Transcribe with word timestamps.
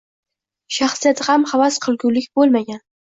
Shaxsiyati 0.77 1.27
ham 1.27 1.45
havas 1.51 1.77
qilgulik 1.87 2.27
bo‘lmagan. 2.41 2.81